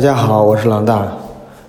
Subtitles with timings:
[0.00, 1.06] 大家好，我是郎大。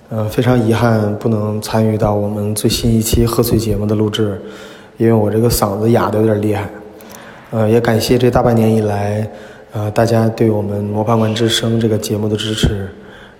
[0.09, 4.41] 呃，非常遗憾不能参与到我们最新一期贺岁节目的录制，
[4.95, 6.69] 因为我这个嗓子哑的有点厉害。
[7.49, 9.29] 呃，也感谢这大半年以来，
[9.73, 12.87] 呃，大家对我们《模范馆之声》这个节目的支持，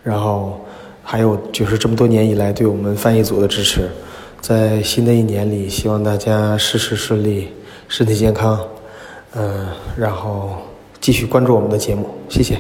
[0.03, 0.59] 然后
[1.01, 3.89] 还有就是这么多年以来对我们翻译组的支持。
[4.41, 7.47] 在新的一年里，希望大家事事顺利，
[7.87, 8.59] 身体健康。
[9.35, 10.49] 嗯、然后
[10.99, 12.57] 继续关注我们的节目，谢谢。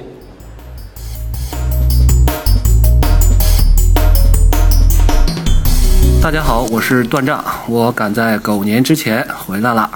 [6.21, 9.89] 大家好，我是段丈，我赶在狗年之前回来了。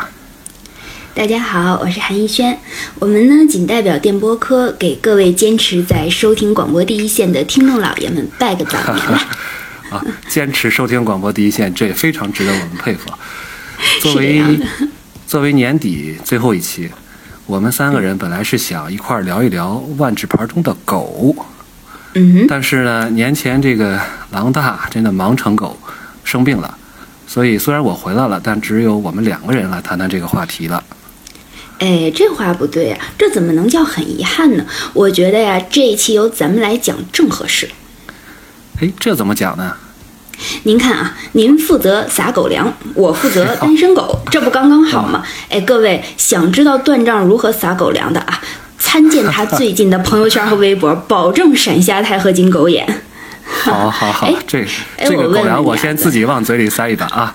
[1.14, 2.58] 大家好，我是韩逸轩。
[2.98, 9.22] 我们呢，仅代表电波科给各位坚持在收听广播第一线的听众老爷们拜个早年啦！
[9.92, 13.12] 啊，坚持收听广播第一线，这也非常值得我们佩服。
[14.02, 14.60] 作为，
[15.28, 16.89] 作为年底最后一期，
[17.45, 21.36] 我们三个人本来是想一块儿聊一聊万智牌中的狗，
[22.16, 24.02] 嗯哼，但是呢，年前这个
[24.32, 25.78] 狼大真的忙成狗，
[26.26, 26.78] 生病了，
[27.26, 30.84] 所以虽然我回来了，但只有我们两个人来谈谈这个话题了。
[31.80, 34.66] 哎，这话不对啊、这怎么能叫很遗憾呢？
[34.94, 37.70] 我觉得呀，这一期由咱们来讲正合适。
[38.82, 39.76] 哎，这怎么讲呢？
[40.64, 45.23] 您看啊，您负责撒狗粮，我负责 单身狗，这不刚刚好吗？
[45.50, 48.42] 哎，各位想知道段丈如何撒狗粮的啊？
[48.78, 53.02] 参见他最近的朋友圈和微博，保证闪瞎胎和金狗眼。
[53.71, 54.61] 好好好哎，这
[54.97, 57.33] 哎这个狗粮我先自己往嘴里塞一把啊。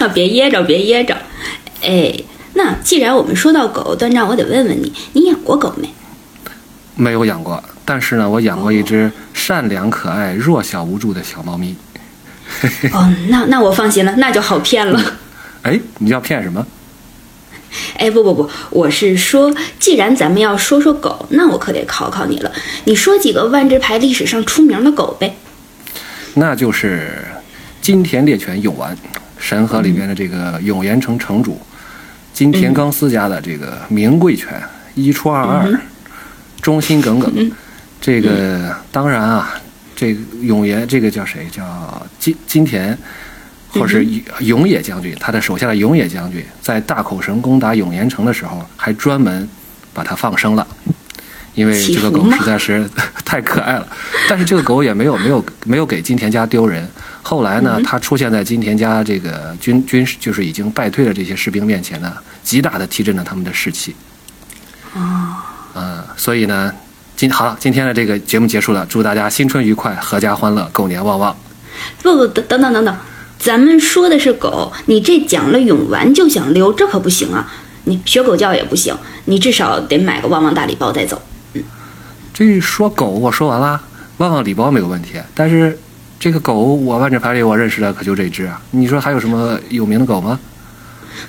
[0.00, 1.16] 啊， 别噎着，别噎着。
[1.82, 2.14] 哎，
[2.54, 5.88] 那既然我们说到狗，段丈，我得问问你，你养过狗没？
[6.96, 11.76] 没有养过，但是呢，我养过一只善良可爱、弱小无助的小猫咪。
[12.92, 15.00] 哦，那那我放心了，那就好骗了。
[15.62, 16.66] 哎，你要骗什么？
[17.96, 22.52] 哎，不不不，我是说，既然咱们要说说狗，那我可得考考你了。
[22.84, 25.36] 你说几个万智牌历史上出名的狗呗？
[26.34, 27.24] 那就是
[27.80, 28.96] 金田猎犬永丸，
[29.38, 31.60] 神河里边的这个永岩城城主
[32.32, 34.48] 金田刚司家的这个名贵犬，
[34.94, 35.80] 一出二二，
[36.62, 37.50] 忠心耿耿。
[38.00, 39.60] 这个当然啊，
[39.96, 41.46] 这个永岩这个叫谁？
[41.50, 42.96] 叫金金田。
[43.70, 44.04] 或者是
[44.40, 49.48] 永野将军，他的手下的永野将军，在大口神攻打永岩城的时候，还专门
[49.92, 50.66] 把它放生了，
[51.54, 52.88] 因为 这个狗实在是
[53.24, 53.86] 太可爱了。
[54.28, 56.88] 但是这个狗也没有没有没有给金田家丢人。
[57.22, 63.94] 后来呢，它出现在金田家这个军军事就是已经败退的这些士兵面前呢，极大的提振了他们的士气。
[64.94, 66.72] 啊，嗯，所以呢，
[67.16, 71.36] 今好了，今天的这个节目结束了，祝大家新春愉快，阖家欢乐，狗年旺旺。
[72.02, 72.96] 不不，等等等等等，
[73.38, 77.50] 咱们说的是狗，你这讲了永完就想溜，这可不行啊！
[77.84, 78.94] 你学狗叫也不行，
[79.24, 81.22] 你至少得买个旺旺大礼包再走。
[81.54, 81.62] 嗯
[82.34, 83.80] 这说狗我说完了，
[84.18, 85.78] 旺旺礼包没有问题，但是
[86.20, 88.60] 这个狗我万智牌里我认识的可就这只啊。
[88.72, 90.38] 你说还有什么有名的狗吗？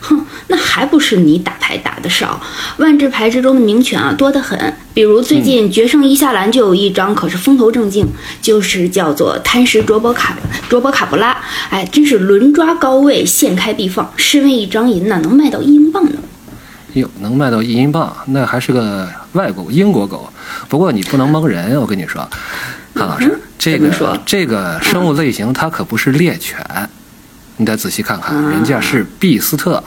[0.01, 2.41] 哼，那还不是你打牌打的少？
[2.77, 8.05] 万智牌之中的名犬啊多得很，比如最近决胜伊夏兰就有一张，可是风头正劲，
[8.41, 10.37] 就是叫做贪食卓博卡
[10.67, 11.37] 卓博卡布拉，
[11.69, 16.17] 哎，真是轮抓高位，现开必放，试问一张银呢，能卖到一英镑呢？
[16.95, 20.29] 哟，能卖到一英镑，那还是个外国英国狗。
[20.67, 22.29] 不过你不能蒙人，我跟你说，
[22.93, 26.59] 韩老师，嗯这个这个生物类型它可不是猎犬，
[27.55, 28.51] 你得仔细看看，啊。
[28.51, 29.81] 人家是毕斯特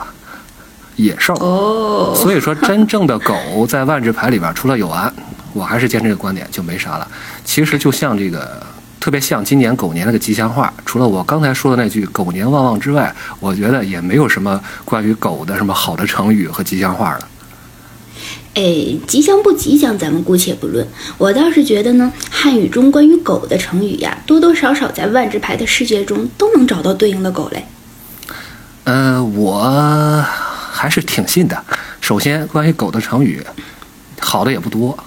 [0.95, 1.33] 野兽。
[1.35, 3.33] 哦，所以说，真正的狗
[3.67, 5.13] 在万智牌里边，除了有安，
[5.53, 7.07] 我还是坚持这个观点，就没啥了。
[7.43, 8.61] 其实就像这个，
[8.99, 17.27] 特别像今年狗年那个吉祥话，除了我刚才说的那句“狗年旺旺”之外，我觉得也没有什么关于狗的什么好的成语和吉祥话了。
[18.55, 20.87] 哎，吉祥不吉祥，咱们姑且不论。
[21.17, 27.65] 我倒是觉得呢，汉语中关于狗的成语呀，多多少少在万智牌的世界中都能找到对应的狗嘞。
[28.83, 30.23] 呃，我
[30.73, 31.63] 还是挺信的。
[32.01, 33.41] 首先，关于狗的成语，
[34.19, 34.97] 好的也不多；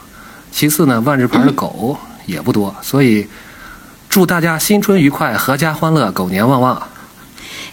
[0.53, 3.27] 其次呢，万字牌的狗也不多，所以
[4.09, 6.89] 祝大家新春愉快，阖家欢乐，狗年旺旺。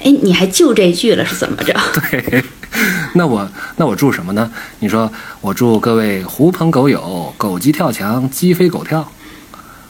[0.03, 1.73] 哎，你还就这句了是怎么着？
[2.09, 2.43] 对，
[3.13, 3.47] 那我
[3.77, 4.51] 那我祝什么呢？
[4.79, 5.09] 你说
[5.39, 9.07] 我祝各位狐朋狗友狗急跳墙，鸡飞狗跳。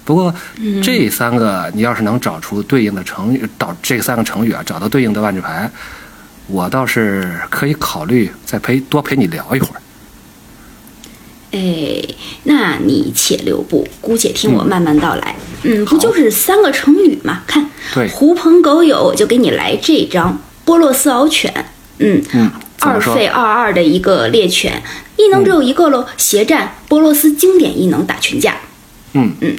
[0.05, 0.35] 不过、
[0.83, 5.71] 这三个你要是能找出对应的成语，找这三个成语啊，找到对应的万智牌，
[6.47, 9.81] 我倒是可以考虑再陪多陪你聊一会儿。
[11.51, 12.03] 哎，
[12.43, 15.35] 那你且留步，姑且听我嗯慢慢道来。
[15.61, 17.43] 嗯，不就是三个成语吗？
[17.45, 21.53] 看，对狐朋狗友，我就给你来这张波洛斯獒犬。
[21.99, 23.13] 嗯，嗯，二说？
[23.13, 24.81] 费二二的一个猎犬，
[25.15, 28.57] 异能只有一个喽，协战波洛斯经典异能打群架。
[29.13, 29.55] 嗯嗯，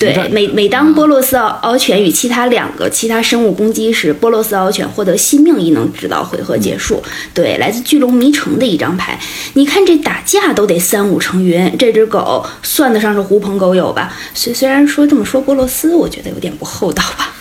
[0.00, 7.02] 对每每当波洛斯獒獒犬与其他两个其他生物攻击时，波洛斯獒犬获得新命异能，直到回合结束。
[7.32, 9.18] 对，来自巨龙迷城的一张牌。
[9.54, 14.12] 你看这打架都得三五成云，这只狗算得上是狐朋狗友吧？
[14.34, 17.32] 虽虽然说这么说波洛斯，我觉得有点不厚道吧。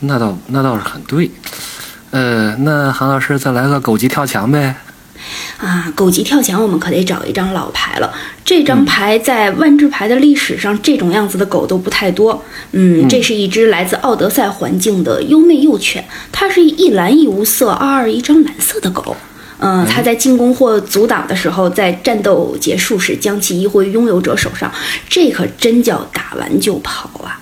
[0.00, 1.30] 那倒那倒是很对。
[2.10, 4.76] 呃，那韩老师再来个狗急跳墙呗。
[5.58, 8.12] 啊，狗急跳墙，我们可得找一张老牌了。
[8.44, 12.44] 这张牌在万智牌的历史上，这种样子的狗都不太多。
[12.72, 19.16] 嗯，这是一只来自奥德赛环境的优美幼犬，它是一蓝一无色，二二一张蓝色的狗。
[19.58, 24.68] 嗯，它在进攻或阻挡的时候，在战斗结束时将其移回拥有者手上，
[25.08, 27.38] 这可真叫打完就跑啊！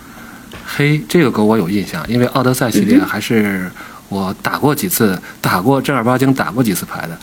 [0.66, 3.70] 嘿，这个狗我有印象，因为奥德赛系列还是
[4.10, 7.16] 我打过几次，打过正儿八经打过几次牌的。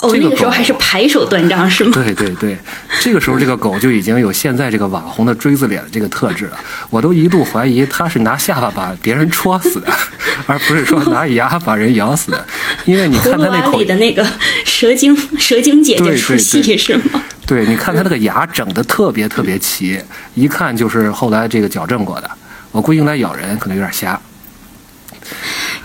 [0.00, 1.92] 哦，这个那个时候还是牌手断章是吗？
[1.94, 2.58] 对对对，
[3.00, 6.58] 这个时候这个狗就已经有现在这个网红的锥子脸的这个特质了，
[6.90, 9.92] 我都一度怀疑它是拿下巴把别人戳死的，
[10.46, 12.46] 而不是说拿牙把人咬死的，
[12.84, 14.26] 因为你看它那口里的那个
[14.64, 17.22] 蛇精蛇精姐姐对出戏是吗？
[17.46, 20.00] 对，你看它那个牙整的特别特别齐，
[20.34, 22.28] 一看就是后来这个矫正过的。
[22.72, 24.20] 我估计用来咬人可能有点瞎。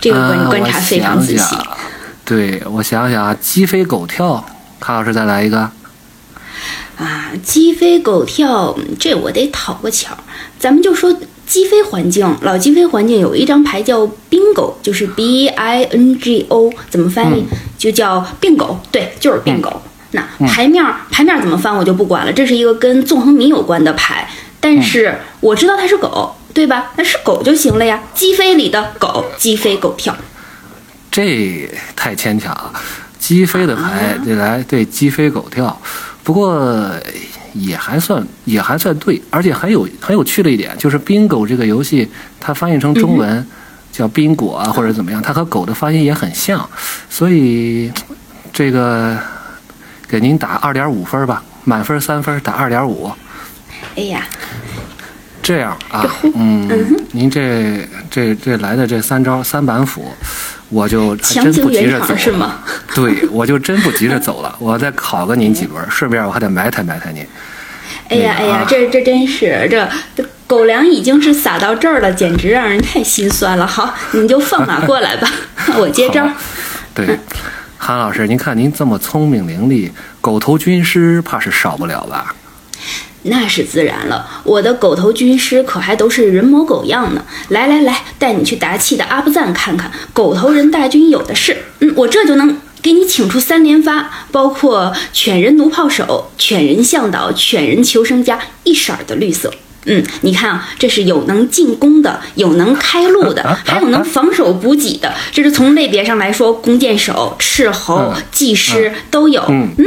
[0.00, 1.38] 这个观、嗯观察非常仔细。
[1.38, 1.76] 我想想
[2.24, 4.44] 对，我想想啊，鸡飞狗跳，
[4.78, 5.70] 卡老师再来一个。
[6.96, 10.18] 啊，鸡飞狗跳，嗯这我得讨个巧儿。
[10.58, 11.16] 咱们就说
[11.46, 17.46] 鸡飞环境，老鸡飞环境有一张牌叫宾狗，就是 B I N G O，怎么翻译？
[17.78, 19.80] 就叫病狗，对，就是病狗。
[20.10, 24.28] 那牌面牌面怎么翻我就不管了，这是一个跟纵横谜有关的牌，
[24.58, 26.92] 但是我知道它是狗，对吧？
[26.96, 28.00] 那是狗就行了呀。
[28.14, 30.16] 鸡飞里的狗，鸡飞狗跳。
[31.10, 32.72] 这太牵强了，
[33.18, 35.80] 鸡飞的牌啊这来对鸡飞狗跳，
[36.22, 36.90] 不过
[37.54, 42.08] 也还算也还算对，而且很有很有趣的一点就是宾狗这个游戏，
[42.38, 43.46] 它翻译成中嗯文
[43.90, 46.68] 叫宾果啊或者怎么样，它和狗的发音也很像，
[47.08, 47.90] 所以
[48.52, 49.16] 这个
[50.06, 53.10] 给您打二点五分吧，满分三分打二点五。
[53.96, 54.24] 哎呀，
[55.48, 56.04] 这样啊，
[56.34, 56.68] 嗯，
[57.12, 60.12] 您这这这来的这三招三板斧，
[60.68, 62.58] 我就还强真不急着走场是吗？
[62.94, 67.26] 对，我就真不急着走了，我再考个您几轮，顺便我还得埋汰埋汰您。
[68.10, 73.66] 哎呀哎呀这这真是这这狗粮已经是撒到这儿了，简直让人太心酸了。
[73.66, 75.26] 好，你就放马过来吧，
[75.80, 76.28] 我接招。
[76.92, 77.18] 对，
[77.78, 79.90] 韩老师，您看您这么聪明伶俐，
[80.20, 82.34] 狗头军师怕是少不了吧？
[83.28, 87.24] 那是自然了，我的狗头军师可还都是人模狗样呢。
[87.48, 91.56] 来来来，带你去达气的阿布赞看看，狗头人大军有的是。
[91.80, 99.52] 嗯，我这就能给你请出三连发，包括犬人弩炮手、犬人向导、犬人求生家，一色儿的绿色。
[99.84, 105.14] 嗯，你看啊，这是有能进攻的，有能开路的，还有能防守补给的。
[105.32, 109.42] 这是从类别上来说，弓箭手、斥候、技师都有。
[109.48, 109.86] 嗯嗯，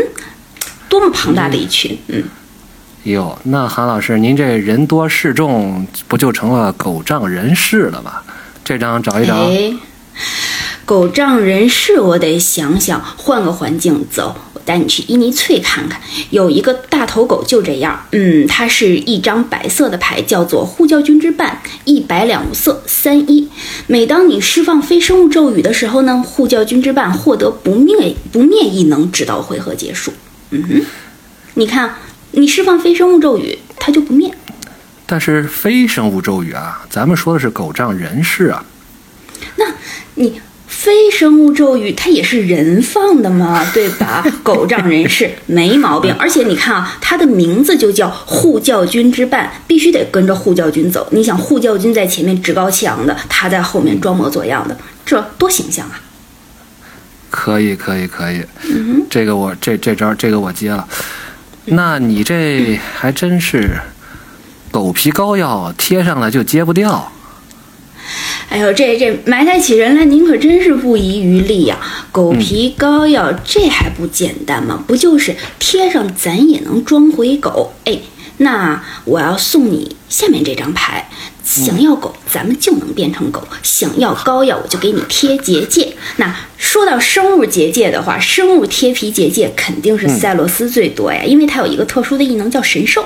[0.89, 1.97] 多么庞大的一群。
[2.07, 2.23] 嗯。
[3.03, 8.21] 哟，那韩老师，您这人多势众，不就成了狗仗人势了吗？
[8.63, 9.49] 这张找一找。
[9.49, 9.73] 哎，
[10.85, 14.35] 狗仗人势，我得想想，换个环境走。
[14.53, 23.49] 我带你去伊尼翠看看，有一个大头狗就这样，嗯，它是一张白色的牌，叫做呼叫军之伴，一白两无色，三一。
[23.87, 30.13] 每当你释放非生物咒语的时候呢，呼叫军之伴获得不灭不灭异能，直到回合结束。
[30.51, 30.85] 嗯哼，
[31.55, 31.95] 你看，
[32.31, 34.33] 你释放非生物咒语，它就不灭。
[35.05, 38.63] 但是非生物咒语啊，咱们说的是狗仗人势啊。
[39.57, 39.65] 那
[40.15, 44.25] 你非生物咒语它也是人放的嘛，对吧？
[44.41, 46.15] 狗仗人势没毛病。
[46.17, 51.05] 而且你看啊，它的名字就叫护教军之伴，必须得跟着护教军走。
[51.11, 55.99] 你想，护教军在前面趾高气扬的，他在后面装模作样的，这多形象啊！
[57.29, 58.41] 可以，可以，可以。
[58.63, 60.87] 嗯这个我这这招这个我接了。
[61.65, 63.79] 那你这还真是
[64.71, 67.11] 狗皮膏药贴上了就揭不掉。
[68.49, 71.77] 哎呦，这这埋汰起人来，您可真是不遗余力呀、
[72.11, 74.83] 狗皮膏药，这还不简单吗？
[74.85, 77.71] 不就是贴上，咱也能装回狗？
[77.85, 77.97] 哎，
[78.41, 81.07] 那我要送你下面这张牌。
[81.43, 85.91] 想要狗，咱们就能变成狗；想要膏药，我就给你贴结界。
[86.17, 93.03] 那说到生物结界的话，生物贴皮结界肯定是赛洛斯最多呀，因为它有一个特殊的异能叫神兽。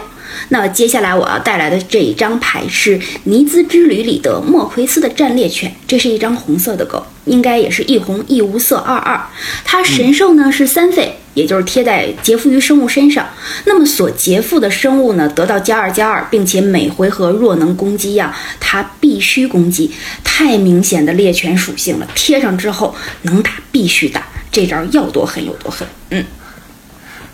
[0.50, 9.26] 那接下来我要带来的这一张牌是《尼兹之旅》里的莫奎斯的战猎犬，这是一张红色的狗，应该也是一红一无色二二。
[9.64, 13.28] 它神兽呢是三费，也就是贴在劫富于生物身上。
[13.66, 19.92] 那么所劫富的生物呢，得到加二加二，并且每回合若能攻击呀，它必须攻击。
[20.24, 25.88] 太明显的猎犬属性了，贴上之后能打必须打，这招要多狠有多狠。
[26.10, 26.26] 嗯，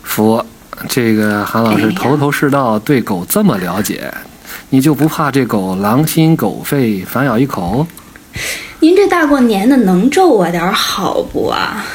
[0.02, 0.44] 服，
[0.88, 4.12] 这个韩老师头头是道，对狗这么了解，
[4.70, 7.86] 你就不怕这狗狼心狗肺，反咬一口？
[8.82, 11.86] 您这大过年的能咒我点好不啊？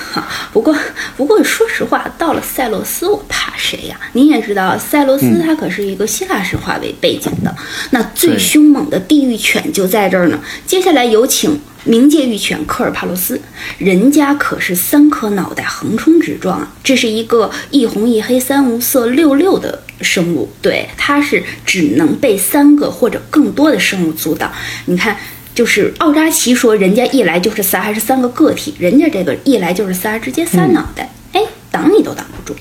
[0.54, 0.74] 不过
[1.18, 4.00] 不过说实话，到了塞洛斯，我怕谁呀？
[4.14, 7.54] 您也知道，塞洛斯它可是一个希腊神话为背景的，
[7.92, 10.40] 那最凶猛的地狱犬就在这儿呢。
[10.66, 13.42] 接下来有请冥界狱犬科尔帕洛斯，
[13.78, 16.72] 人家可是三颗脑袋横冲直撞啊！
[16.82, 24.50] 这是一个一红一黑三无色六六的生物，对，它是只能被三个或者更多的生物阻挡。
[24.86, 25.18] 你看。
[25.58, 28.76] 就是奥扎奇说，人家一来就是仨，还是三个个体？
[28.78, 32.56] 人家这个一来就是仨，直接仨脑袋，哎，挡你都挡不住。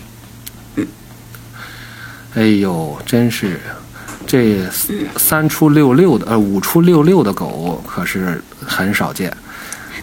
[0.77, 0.87] 嗯，
[2.37, 3.61] 哎呦，真是，
[4.27, 4.63] 这
[5.19, 9.31] 三出六六的，呃，五出六六的狗可是很少见。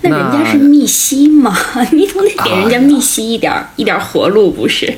[0.04, 1.58] 那人家是密西嘛，
[1.94, 4.94] 你总得给人家密西一点一点活路，不是？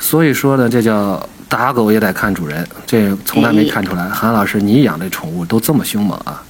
[0.00, 4.08] 所以说呢，这叫打狗也得看主人，这从来没看出来。
[4.08, 6.42] 韩老师，你养这宠物都这么凶猛啊？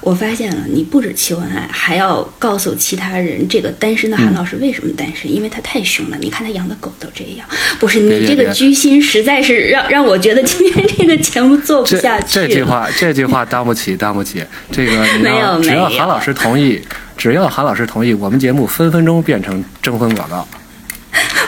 [0.00, 5.32] 我发现了，你不止秀恩爱，还要告诉其他人，这个单身的韩老师为什么单身？
[5.32, 6.16] 因为他太凶了。
[6.20, 7.46] 你看他养的狗都这样，
[7.78, 12.26] 不是你这个居心，实在是让让我觉得今天这个节目做不下去。
[12.28, 14.42] 这句话，这句话当不起，当不起。
[14.70, 16.80] 这个没有，只要韩老师同意，
[17.16, 20.46] 只要韩老师同意，我们节目分分钟变成征婚广告。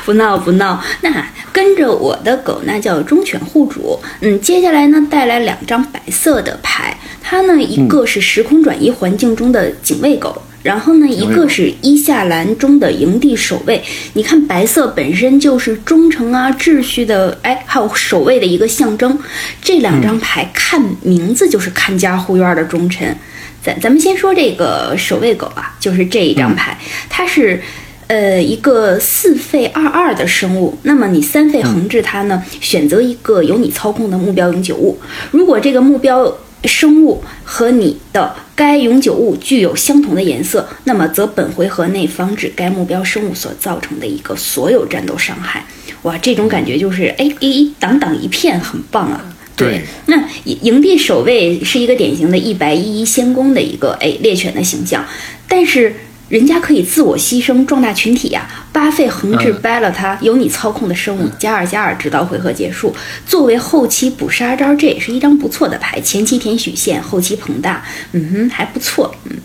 [0.08, 1.22] 不闹不闹，那
[1.52, 4.00] 跟着我的狗，那叫忠犬护主。
[4.22, 6.96] 嗯，接下来呢，带来两张白色的牌。
[7.22, 13.84] 它呢，一个是时空转移环境中的警卫狗，然后呢，一个是伊夏兰中的营地守卫。
[14.14, 19.18] 你看，白色本身就是忠诚啊、秩序的，哎，还有守卫的一个象征。
[19.60, 23.14] 这两张牌看名字就是看家护院的忠臣。
[23.62, 26.78] 咱咱们先说这个守卫狗啊，就是这一张牌，
[27.10, 27.60] 它是。
[28.08, 32.42] 呃，一个四费二二的生物，那么你三费横置它呢？
[32.58, 34.98] 选择一个由你操控的目标永久物。
[35.30, 45.66] 如果这个目标生物和你的该永久物具有相同的颜色，那么则本回合内防止该目标生物所造成的一个所有战斗伤害。
[46.02, 49.22] 哇，这种感觉就是哎一挡挡一片，很棒啊！
[49.54, 55.04] 对，那营地守卫是一个典型的一白一一仙宫的一个哎猎犬的形象，
[55.46, 55.94] 但是。
[56.28, 58.46] 人家可以自我牺牲壮大群体呀！
[58.70, 62.94] 八费横置掰了它，由你操控的生物加二加二，直到回合结束。
[63.26, 65.98] 作为后期补杀招，这也是一张不错的牌。
[66.00, 67.82] 前期填许线，后期膨大，
[68.12, 69.14] 嗯哼，还不错。
[69.24, 69.36] 嗯，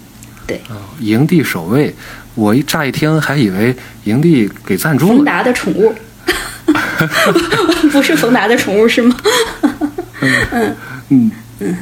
[0.46, 0.60] 对。
[1.00, 1.96] 营地守卫，
[2.36, 5.16] 我一乍一听还以为营地给赞助了。
[5.16, 5.96] 冯达的宠物，
[7.92, 9.16] 不是冯达的宠物是吗？
[10.22, 10.76] 嗯
[11.10, 11.78] 嗯嗯。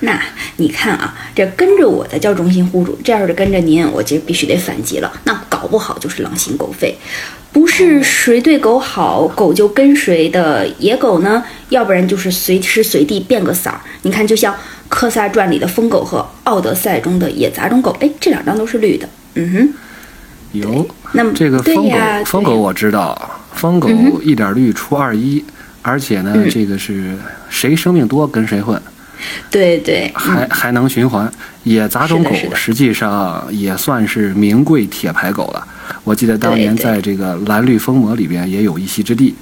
[0.00, 0.20] 那
[0.56, 5.12] 你看啊，这跟着我的叫忠心护主，这要是跟着您，我就必须得反击了。
[5.24, 6.96] 那搞不好就是狼心狗肺，
[7.52, 11.42] 不是谁对狗好，狗就跟谁的野狗呢？
[11.70, 13.80] 要不然就是随时随地变个色儿。
[14.02, 14.54] 你看，就像
[14.88, 19.08] 《科萨传》里的疯狗和《奥德赛》中的野杂种狗，哎，这两张都是绿的。
[19.34, 19.74] 嗯哼，
[20.52, 20.86] 有。
[21.12, 23.88] 那么这个疯狗，疯狗我知道，疯狗
[24.22, 25.44] 一点绿出二一，
[25.82, 27.16] 而且呢，这个是
[27.48, 28.80] 谁生命多跟谁混。
[29.50, 31.30] 对 对，还还能循环。
[31.62, 35.66] 野杂种狗实际上也算是名贵铁牌狗了。
[36.02, 39.34] 我记得当年在这个蓝绿风魔里边也有一席之地。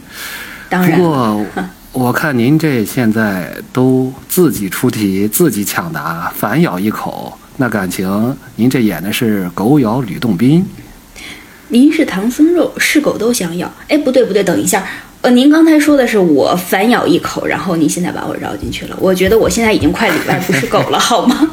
[0.68, 1.46] 当然，不过
[1.92, 10.64] 我看您这现在都自己出题、自己抢答、反咬一口，那感情您这演的是狗咬吕洞宾。
[11.68, 13.70] 您是唐僧肉，是狗都想咬。
[13.88, 14.84] 哎，不对不对，等一下。
[15.22, 18.96] 呃，您刚才说的是我反咬一口，然后您现在把我绕进去了。
[19.00, 21.48] 我觉得我现在已经快里外不是狗了，好吗？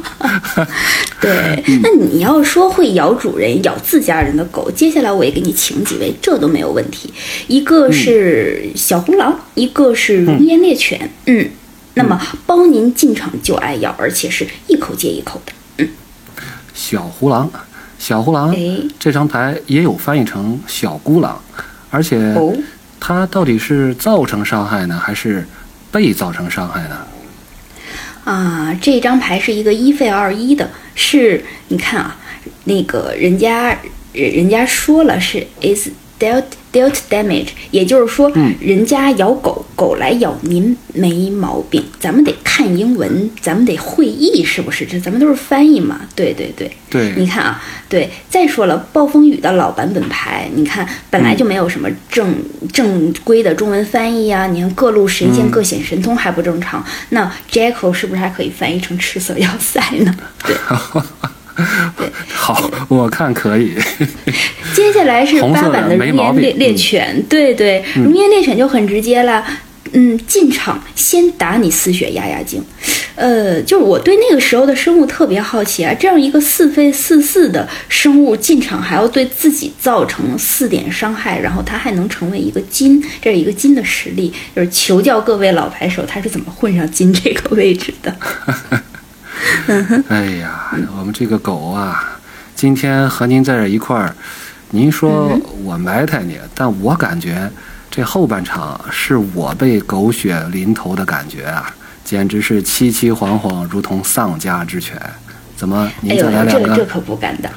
[1.21, 7.13] 对，那你要说会咬主人、咬自家人的狗，接下来我也给你请几位，这都没有问题。
[7.47, 11.07] 一个是小胡狼，一个是熔岩猎犬。
[11.27, 11.47] 嗯，
[11.93, 15.53] 那么包您进场就爱咬，而且是一口接一口的。
[15.77, 15.89] 嗯，
[16.73, 17.47] 小胡狼，
[17.99, 18.51] 小胡狼，
[18.97, 21.39] 这张牌也有翻译成小孤狼，
[21.91, 22.33] 而且。
[22.99, 25.47] 它到底是造成伤害呢，还是
[25.91, 26.97] 被造成伤害呢？
[28.25, 32.15] 啊，这张牌是一个一费二一的，是，你看啊，
[32.65, 33.75] 那个人家
[34.13, 35.87] 人人家说了是 is
[36.19, 42.69] dealt dealt damage，也就是说，人家咬狗狗来咬您没毛病，咱们得看。
[42.69, 44.85] 英文，咱们得会译，是不是？
[44.85, 46.01] 这咱们都是翻译嘛。
[46.15, 52.33] 对对对，对，你看啊，对，再说了，暴风雨的老版本牌，你看本来就没有什么正、
[52.71, 54.45] 正规的中文翻译啊。
[54.47, 60.15] 你看各路神仙各显神通还不正常，那 Jackal 是不是还可以翻译成赤色要塞呢？
[60.45, 60.55] 对。
[61.97, 63.73] 对， 好，我看可以。
[64.73, 69.43] 接下来是八版的熔岩猎猎犬，对对，熔岩猎犬就很直接了。
[69.93, 72.63] 嗯，进场先打你四血压压惊，
[73.15, 88.15] 呃，就是我对那个时候的生物特别好奇啊，这样一个四飞四四的生物进场还要对自己造成四点伤害，然后它还能成为一个金，这是一个金的实力，就是求教各位老牌手，他是怎么混上金这个位置的？
[90.09, 92.19] 哎呀，我们这个狗啊，
[92.55, 94.15] 今天和您在这一块儿，
[94.71, 97.49] 您说我埋汰你，但我感觉
[97.89, 101.73] 这后半场是我被狗血淋头的感觉啊，
[102.05, 104.95] 简直是凄凄惶惶，如同丧家之犬。
[105.57, 106.69] 怎么，您再来两个？
[106.69, 107.51] 这这可不敢当。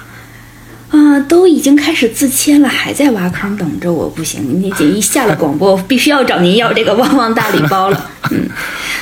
[0.92, 4.62] 啊，都已经开始自谦了，还在挖坑等着我，不行！
[4.62, 8.10] 你姐一下了广播， 必须要找您要这个旺旺大礼包了。
[8.30, 8.46] 嗯，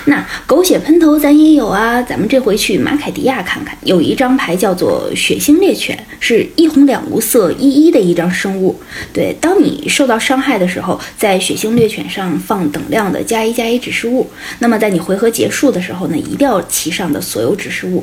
[0.07, 8.81] 那狗血喷头咱也有啊，咱们这回去马凯迪亚看看，有一张牌叫做血腥猎犬，是一红两无色一一的一张生物。
[9.13, 14.31] 对，当你受到伤害的时候，在血腥猎犬上放等量的加一加一指示物，
[14.61, 18.03] 那么在你回合结束的时候呢，一定要骑上的所有指示物。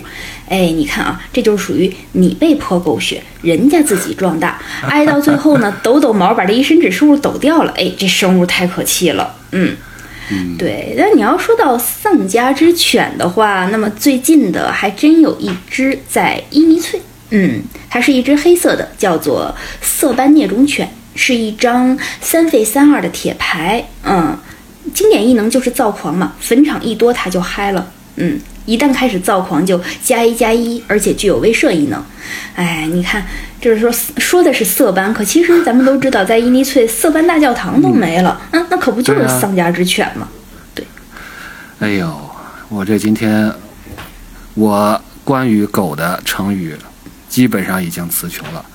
[0.50, 7.74] 哎，你看啊，这就是属于你被泼狗血，人家自己壮大， 挨到最后呢，抖抖毛把这一身指示物抖掉了。
[7.76, 9.36] 哎，这生物太可气了。
[9.52, 9.76] 嗯，
[10.58, 10.96] 对。
[10.98, 17.02] 那你要说到丧家之犬的话，那么最近的还真有一只在伊尼翠。
[17.30, 23.86] 嗯，它是一只黑色的，叫做色斑孽种犬，是一张三费三二的铁牌。
[24.04, 24.38] 嗯，
[24.94, 27.92] 经典异能就是躁狂嘛，坟场一多它就嗨了。
[28.16, 28.40] 嗯。
[28.68, 32.04] 一旦开始躁狂，就加一加一，而且具有威慑异能。
[32.54, 33.26] 哎，你看，
[33.62, 40.28] 就是说说的是色斑，可其实咱们都知道，在伊尼翠色斑大教堂都没了，嗯，那可不就是丧家之犬吗？
[40.76, 40.86] 对。
[41.80, 42.14] 哎呦，
[42.68, 43.50] 我这今天，
[44.54, 46.76] 我关于狗的成语
[47.30, 48.66] 基本上已经词穷了，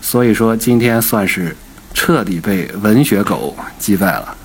[0.00, 1.56] 所以说今天算是
[1.92, 4.36] 彻底被文学狗击败了。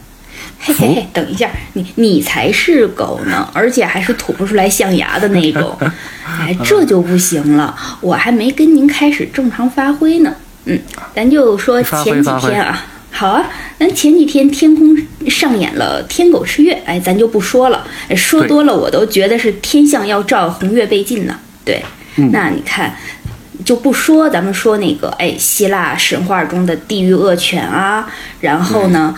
[0.59, 5.77] 嘿嘿嘿，等一下，你你才是狗呢，而且还是吐不出来象牙的那种，
[6.25, 10.33] 哎，这就不行了，我还没跟您开始正常发挥呢。
[10.65, 10.79] 嗯，
[11.13, 13.45] 咱就说前几天啊，好啊，
[13.77, 14.97] 咱前几天天空
[15.29, 21.35] 上演了天狗吃月，哎，咱就不说了，说多了我都觉得是天象要照，红月被禁呢。
[21.63, 21.83] 对，
[22.31, 22.95] 那你看
[23.63, 28.07] 就不说，咱们说那个，哎，希腊神话中的地狱恶犬啊，
[28.39, 29.13] 然后呢？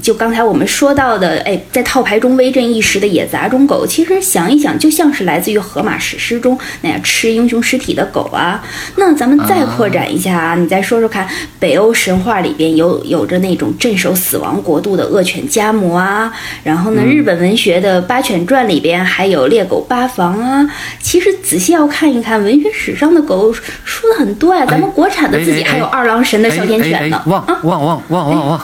[0.00, 8.62] 就刚才我们说到的，哎，在套牌中威震一时的野杂种狗，其实想一想，就像是来自于荷马史诗中那样吃英雄尸体的狗啊。
[8.96, 11.28] 那咱们再扩展一下啊，你再说说看，
[11.58, 16.32] 北欧神话里边有有着那种镇守死亡国度的恶犬加姆啊，
[16.64, 20.66] 然后呢，日本文学的八犬传里边还有猎狗八房啊。
[21.00, 23.52] 其实仔细要看一看，文学史上的狗
[23.84, 27.22] 说的很多呀，咱们国产的自己还有二郎神的哮天犬呢。
[27.26, 28.60] 汪汪汪汪汪汪！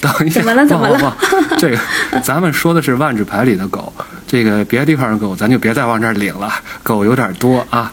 [0.00, 0.66] 等一下，怎么了？
[0.66, 1.16] 怎么了？
[1.58, 1.78] 这个，
[2.22, 3.92] 咱们说的是万智牌里的狗，
[4.26, 6.50] 这个别的地方的狗，咱就别再往这儿领了。
[6.82, 7.92] 狗有点多啊。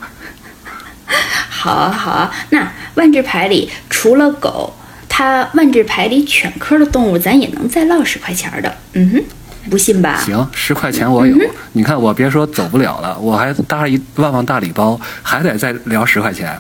[1.50, 2.32] 好啊，好啊。
[2.52, 2.66] 那
[2.96, 4.74] 万智牌里除了狗，
[5.10, 8.74] 它万智牌里犬科的动物，咱也能再落十块钱的。
[8.94, 9.24] 嗯哼，
[9.70, 10.22] 不信吧？
[10.24, 11.36] 行，十块钱我有。
[11.74, 16.58] 你看，我别说走不了了，我还搭一万万大礼包，还得再聊十块钱。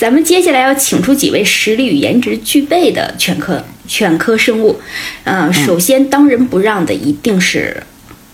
[0.00, 4.80] 咱们接下来要请出几位实力与颜值具备的犬科犬科生物，
[5.24, 7.82] 嗯，首先当仁不让的一定是，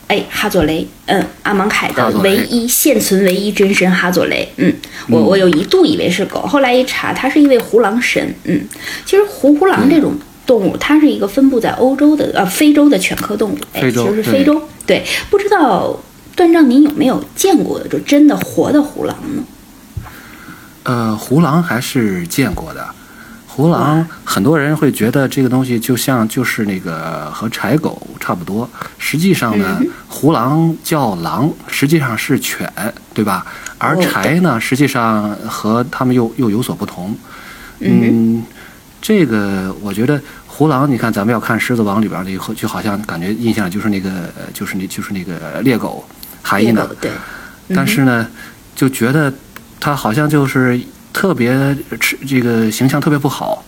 [0.06, 4.72] 哎，哈佐雷，嗯，阿芒凯的唯一现存唯一真身哈佐雷，嗯，
[5.08, 8.60] 我我有一度以为是狗，后来一查，它是一位胡狼神，嗯，
[9.04, 10.14] 其实胡胡狼这种
[10.46, 16.00] 动物，它是一个分布在欧洲的呃非洲的犬科动物，哎，其实是非洲，对，不知道
[16.36, 19.42] 段丈您有没有见过就真的活的胡狼呢？
[20.86, 22.86] 呃，胡狼还是见过的。
[23.48, 28.68] 胡狼很多人会觉得这个东西就像就是那个和柴狗差不多。
[28.98, 32.70] 实际上呢，胡狼叫狼，实际上是犬，
[33.14, 33.44] 对吧？
[33.78, 37.16] 而柴呢，实际上和它们又又有所不同。
[37.80, 38.44] 嗯，
[39.00, 44.10] 这个我觉得胡狼，你看咱们要看《狮子王》里边的，就好像感觉印象就是那个，
[44.52, 46.04] 就是那就是那个猎狗
[46.42, 46.86] 含义呢。
[47.00, 47.10] 对。
[47.74, 48.28] 但是呢，
[48.76, 49.32] 就觉得。
[49.78, 50.80] 他好像就是
[51.12, 53.64] 特别吃这个形象特别不好，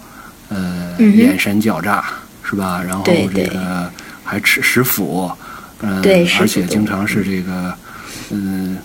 [0.48, 2.04] 呃，眼神狡诈
[2.42, 2.82] 是吧？
[2.86, 3.90] 然后这个
[4.24, 5.30] 还吃食腐，
[5.80, 6.02] 嗯、
[6.40, 7.74] 而且经常是这个，
[8.30, 8.78] 嗯，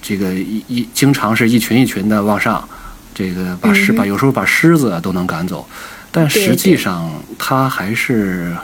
[0.00, 2.66] 这个一一经常是一群一群的往上，
[3.14, 5.66] 这个把狮、把有时候把狮子都能赶走，
[6.10, 8.54] 但实际上它还是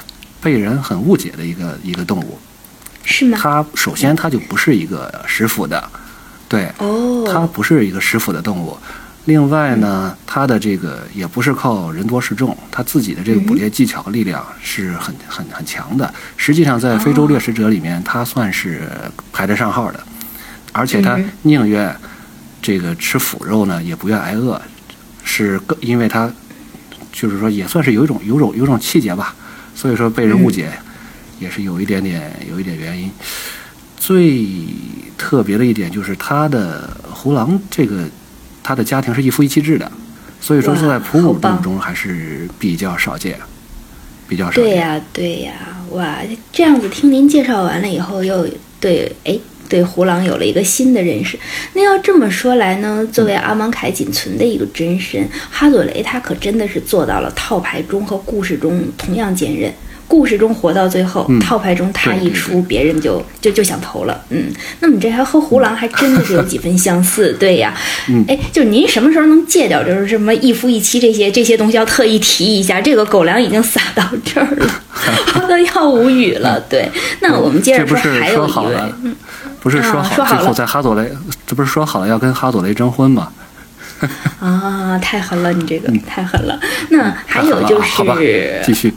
[0.40, 2.38] 被人很误解的一个一个动物。
[3.04, 3.36] 是吗？
[3.40, 5.82] 它首先它就不是一个食腐的，
[6.52, 8.76] 对，哦，它不是一个食腐的动物。
[9.24, 16.12] 另外呢，它的这个也不是靠人多势众，它自己的这个捕猎技巧力量是很很很强的。
[16.36, 18.82] 实际上，在非洲掠食者里面，它算是
[19.32, 20.00] 排得上号的，
[20.72, 21.96] 而且它嗯宁愿
[22.60, 24.60] 这个吃腐肉呢，也不愿挨饿，
[25.24, 26.30] 是更因为它
[27.12, 29.34] 就是说也算是有一种有种有种气节吧，
[29.74, 30.70] 所以说被人误解，
[31.38, 33.10] 也是有一点点有一点原因。
[33.96, 34.44] 最
[35.22, 38.02] 特别的一点就是他的胡狼这个
[38.60, 39.90] 他的家庭是一夫一妻制的，
[40.40, 43.38] 所以说在哺乳动物中还是比较少见，
[44.28, 44.64] 比较少见。
[44.64, 45.52] 对呀、对呀、
[45.92, 46.16] 哇，
[46.52, 48.48] 这样子听您介绍完了以后，又
[48.80, 51.38] 对哎对胡狼有了一个新的认识。
[51.74, 59.72] 那要这么说来呢，作为阿芒凯仅存的一个真身，哈佐雷他可真的是做到了套牌中和故事中同样坚韧。
[60.12, 64.20] 故事中活到最后，嗯套牌中他一出，别人就就就想投了。
[64.28, 67.72] 嗯，那么这还和胡狼还真的是有几分相似， 对呀。
[68.10, 72.78] 嗯哎，就是您什么时候能戒掉，就是什么一夫一妻这些这些东西，要特意提一下。
[72.78, 74.66] 这个狗粮已经撒到这儿了，
[75.40, 76.60] 我都要无语了。
[76.68, 76.86] 对，
[77.22, 78.94] 那我们接着这不是还有一位，说好了，
[79.60, 81.10] 不是说好啊说好了最后在哈佐雷，
[81.46, 83.32] 这不是说好了要跟哈佐雷征婚吗？
[84.40, 86.60] 啊，太狠了，你这个、太狠了。
[86.90, 88.92] 那还有就是，继续。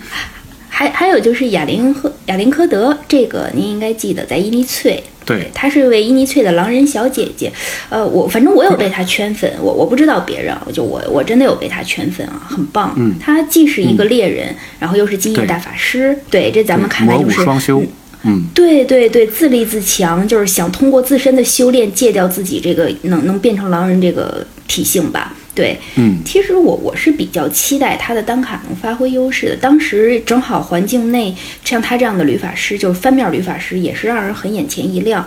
[0.78, 5.02] 还还有就是亚林赫亚林科德，这个您应该记得，在伊尼翠。
[5.26, 7.50] 对她是一位伊尼翠的狼人小姐姐，
[7.90, 12.94] 呃，我反正我有被她圈粉，我我不知道别人我，就我我真的有被她圈粉啊，很棒。
[12.98, 17.82] 嗯她既是一个猎人，然后又是金叶对大法师，对，这咱们看来就是双修，
[18.24, 25.34] 嗯，对对对，自立自强，就是想通过自身的修炼戒掉自己这个能能变成狼人这个体性吧。
[25.56, 29.56] 对，嗯其实我我是比较期待他的单卡能发挥优势的。
[29.56, 35.26] 当时正好环境内像他这样的旅法师，就是翻面旅法师，也是让人很眼前一亮。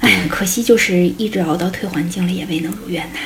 [0.00, 3.18] 哎，可惜就是一直熬到退环境了，也未能如愿呐。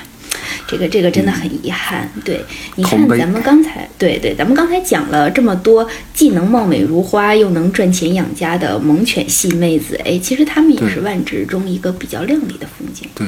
[0.67, 2.11] 这个这个真的很遗憾。
[2.25, 2.41] 对，
[2.75, 13.09] 你看咱们刚才对对，咱们刚才讲了这么多，既能貌美如花，又能赚钱养家的猛犬系妹子，哎，其实她们也是万植中一个比较亮丽的风景。
[13.15, 13.27] 对，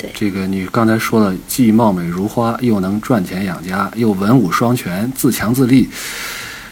[0.00, 5.88] 对这个你刚才说了，既貌美如花，又能赚钱养家，又文武双全，自强自立，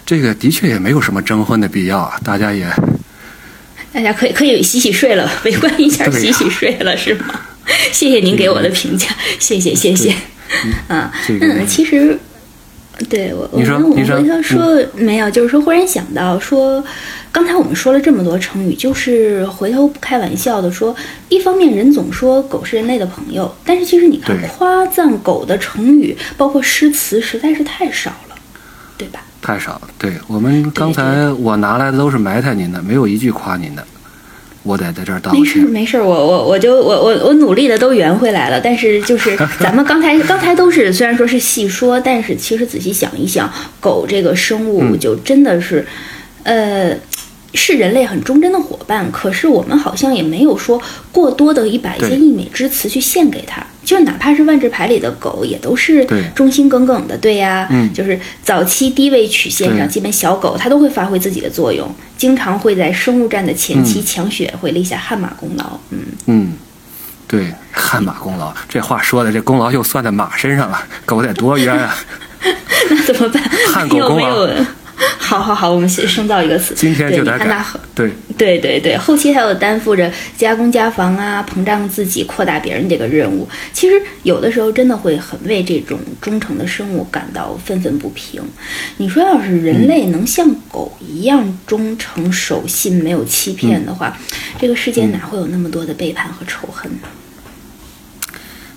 [0.07, 2.67] 这个的确也没有什么征婚的必要啊，大家也
[3.93, 7.41] 大家可以可以洗洗睡了，围观一下洗洗睡了是吗？
[7.93, 10.14] 谢谢您给我的评价，谢谢谢谢。
[10.88, 12.19] 嗯，这个嗯，其实
[13.09, 16.83] 对我我你说们我你说嗯回头说没有，就是说忽然想到说，
[17.31, 20.95] 刚才我们说了这么多成语，就是回头不开玩笑的说，
[21.29, 28.35] 一方面人总说狗是人类的朋友，但是其实你看夸赞狗的成语，包括诗词，实在是太少了，
[28.97, 29.23] 对吧？
[29.41, 29.83] 太少了。
[29.97, 33.87] 对我们刚才我拿来的都是埋汰您的，没有一句夸您的，
[34.68, 35.62] 我得在这儿道个没事歉。
[35.70, 43.50] 没事，我我我就我我我努力的都圆回来了，但是就是 咱们刚才刚才都是虽然说是细说，但是其实仔细想一想，
[43.81, 45.87] 狗这个生物嗯就真的是，
[46.42, 46.94] 呃。
[47.55, 50.81] 是人类很忠贞的伙伴，可是我们好像也没有说
[51.11, 53.65] 过多的一把一些溢美之词去献给他。
[53.85, 57.67] 就是哪怕是万智牌里的狗，也都是忠心耿耿的，对呀。
[57.71, 65.65] 嗯就是早期低位曲线上，基本小狗它都会发挥自己的作用，经常会在生物战的前期嗯抢血，会立下汗马功劳。
[65.89, 66.53] 嗯，嗯，
[67.27, 71.97] 对，汗马功劳， 这话说的，这功劳又算在马身上了，狗得多冤啊！
[72.91, 73.43] 那怎么办？
[73.73, 74.47] 汗狗没有。
[75.19, 76.75] 好好好，我们先生造一个词。
[76.75, 83.49] 今天对就来看对，对对对，后期还有担负着加工加防啊、膨胀自己、扩大别人这个任务。
[83.73, 88.43] 其实有的时候真的会很为这种忠诚的生物感到愤愤不平。
[88.97, 94.17] 你说，要是人类能像狗一样忠诚、守信、没有欺骗的话，
[94.59, 97.09] 这个世界哪会有那么多的背叛和仇恨呢？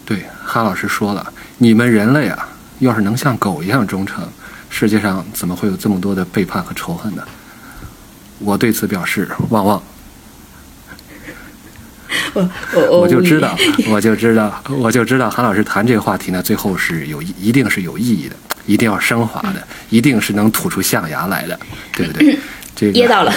[0.05, 4.27] 对，哈老师说了，你们人类啊，要是能像狗一样忠诚，
[4.71, 7.21] 世界上怎么会有这么多的背叛和仇恨呢？
[8.39, 9.83] 我对此表示旺旺，
[12.33, 13.55] 我我我就知道，
[13.91, 21.59] 我就知道，我就知道，韩老师谈这个话题呢，最后是有一一定是有意义的，一定要升华的，一定是能吐出象牙来的，
[21.93, 22.39] 对不对？
[22.75, 23.31] 这个 噎到了。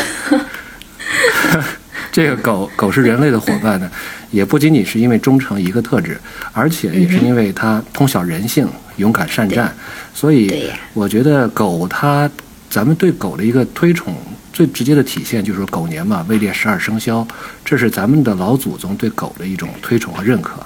[2.12, 3.90] 这个狗狗是人类的伙伴呢，
[4.30, 6.20] 也不仅仅是因为忠诚一个特质，
[6.52, 9.74] 而且也是因为它通晓人性、勇敢善战，
[10.12, 12.30] 所以我觉得狗它，
[12.68, 14.14] 咱们对狗的一个推崇，
[14.52, 17.26] 最直接的体现就是狗年嘛，位列十二生肖，
[17.64, 20.60] 这是咱们的老祖宗对狗的一种推崇和认可。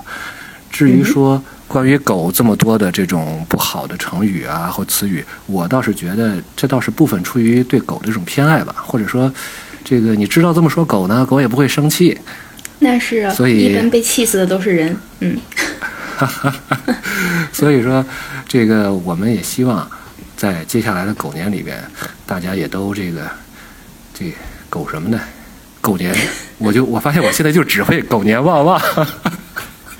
[0.70, 9.32] 至于说关于狗这么多的这种不好的成语啊或词语，我倒是觉得这倒是部分出于对狗的一种偏爱吧，或者说，
[9.84, 12.18] 这个你知道这么说狗呢，狗也不会生气。
[12.80, 14.96] 那是啊，所以一般被气死的都是人。
[15.20, 15.36] 嗯，
[17.52, 18.04] 所以说，
[18.46, 19.88] 这个我们也希望
[20.36, 21.76] 在接下来的狗年里边，
[22.24, 23.22] 大家也都这个
[24.14, 24.32] 这
[24.70, 25.20] 狗什么呢？
[25.80, 26.14] 狗年，
[26.58, 28.80] 我就我发现我现在就只会狗年旺旺。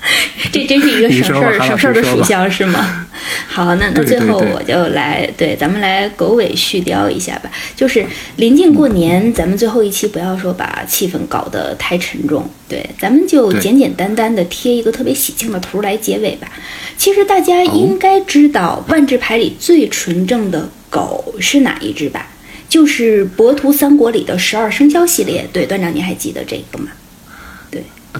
[0.51, 3.07] 这真是一个省事儿省事儿的属相是吗？
[3.47, 7.51] 好，那那最后我就来对咱们来狗尾续貂一下吧。
[7.75, 8.05] 就是
[8.37, 16.47] 临近过年，咱们最后一期不要说把气氛搞得太沉重，对，咱们就简简单单的贴一个特别喜庆的图来结尾吧。
[16.97, 22.27] 其实大家哦应该知道，万智牌里最纯正的狗是哪一只吧？
[22.69, 25.45] 就是博图三国里的十二生肖系列。
[25.51, 26.91] 对，段长您还记得这个吗？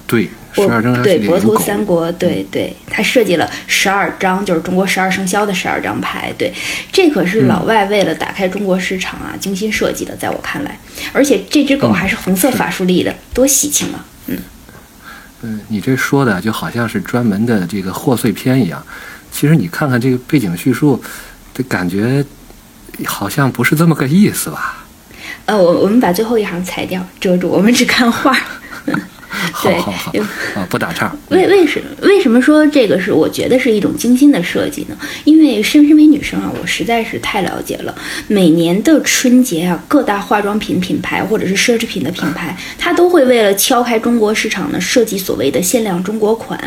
[0.06, 1.58] 对，十二生肖对博图。
[1.58, 6.32] 三国，对对，他设计了十二张，就是中国十二生肖的十二张牌。
[6.38, 6.52] 对，
[6.92, 10.78] 这可是老外为了打开中国市场啊，精心设计的，在我看来，
[11.12, 14.04] 而且这只狗嗯还是红色法术力的，多喜庆啊！
[14.28, 14.38] 嗯，
[15.42, 18.82] 嗯，你这说的就好像是专门的这个贺岁片一样。
[19.32, 21.02] 其实你看看这个背景叙述，
[21.52, 22.24] 这感觉
[23.04, 24.84] 好像不是这么个意思吧？
[25.46, 28.36] 呃，我我们把最后一行裁掉，遮住，我们只看画。
[29.62, 30.12] 对好好好
[30.54, 31.14] 啊，不打岔。
[31.28, 34.96] 为为什为什么说这个是我觉得是一种精心的设计呢？
[35.24, 37.94] 因为身身为女生啊，我实在是太了解了。
[38.26, 46.58] 每年的春节啊，各大化妆品品牌或者是奢侈品的品牌， 它都会为了敲开中国市场呢，设计所谓的限量中国款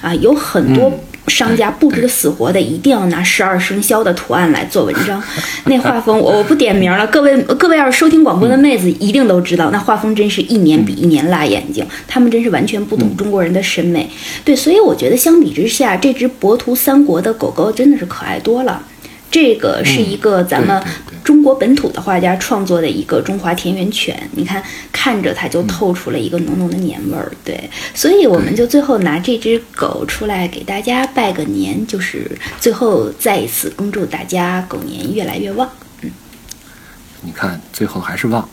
[0.00, 0.92] 啊，有很多。
[1.28, 5.22] 商家不知死活的，一定要拿十二生肖的图案来做文章，
[5.66, 14.08] 那画风我我不点名了，各位各位要是收听广播的妹子一定都知道，那画风真是一年比一年辣眼睛，他们真是完全不懂中国人的审美。
[14.44, 18.82] 对，所以我觉得相比之下，这只博图三国的狗狗真的是可爱多了。
[19.30, 20.82] 这个是一个咱们
[21.22, 27.30] 中国本土的画家创作的一个中华田园犬，你看看着它就透出了一个浓浓的年味儿。
[27.44, 35.68] 对，所以我们就最后拿这只狗出来给大家拜个年，就是最后再一次恭祝大家狗年越来越旺。
[36.02, 36.10] 嗯
[37.20, 38.48] 你看，最后还是忘。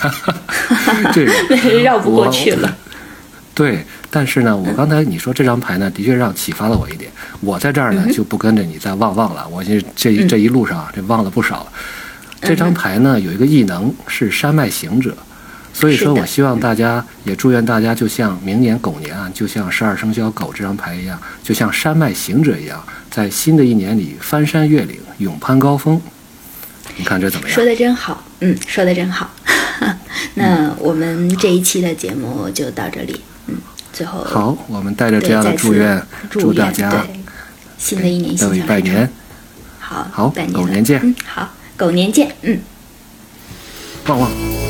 [1.12, 2.76] 这个绕不过去了。
[3.54, 3.84] 对，
[4.14, 7.10] 但是呢，我刚才你说这张牌呢，的确让启发了我一点。
[7.40, 9.44] 我在这儿呢，就不跟着你再忘忘了。
[9.48, 11.66] 我这这这一路上啊这忘了不少。
[12.40, 15.16] 这张牌呢，有一个异能是山脉行者，
[15.72, 26.00] 所以说我希望大家也祝愿大家，就像明年狗年啊，就像十二生肖狗这张牌一样，就像山脉行者一样，在新的一年里翻山越岭，勇攀高峰。
[26.96, 27.64] 你看这怎么样说？
[27.64, 29.28] 的真好，嗯，说的真好。
[30.34, 33.56] 那我们这一期的节目就到这里，嗯，
[33.94, 37.06] 最后好，我们带着这样的祝愿，祝祝大家
[37.78, 39.08] 新的一年各位心想事成拜年。
[39.78, 42.58] 好，好拜年狗年见嗯，好，狗年见，嗯。
[44.08, 44.63] 旺旺。